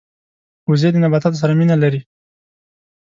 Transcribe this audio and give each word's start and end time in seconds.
وزې 0.69 0.89
د 0.93 0.97
نباتاتو 1.03 1.41
سره 1.43 1.53
مینه 1.59 1.75
لري 1.83 1.99